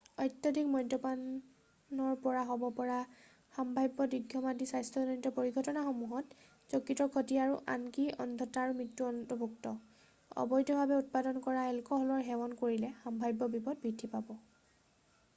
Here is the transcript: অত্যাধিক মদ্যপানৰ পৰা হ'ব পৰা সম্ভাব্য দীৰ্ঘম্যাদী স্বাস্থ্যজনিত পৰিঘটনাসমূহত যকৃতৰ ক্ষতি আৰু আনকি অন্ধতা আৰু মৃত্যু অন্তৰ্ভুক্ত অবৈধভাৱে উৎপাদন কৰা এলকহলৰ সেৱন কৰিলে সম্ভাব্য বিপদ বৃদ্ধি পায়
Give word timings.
অত্যাধিক 0.23 0.67
মদ্যপানৰ 0.75 2.13
পৰা 2.21 2.39
হ'ব 2.51 2.63
পৰা 2.79 2.95
সম্ভাব্য 3.57 4.07
দীৰ্ঘম্যাদী 4.13 4.67
স্বাস্থ্যজনিত 4.71 5.31
পৰিঘটনাসমূহত 5.35 6.39
যকৃতৰ 6.73 7.11
ক্ষতি 7.17 7.37
আৰু 7.43 7.59
আনকি 7.75 8.07
অন্ধতা 8.25 8.63
আৰু 8.69 8.77
মৃত্যু 8.81 9.09
অন্তৰ্ভুক্ত 9.11 9.75
অবৈধভাৱে 10.47 10.99
উৎপাদন 11.05 11.39
কৰা 11.49 11.67
এলকহলৰ 11.75 12.27
সেৱন 12.33 12.57
কৰিলে 12.65 12.91
সম্ভাব্য 13.05 13.51
বিপদ 13.59 13.87
বৃদ্ধি 13.87 14.13
পায় 14.17 14.41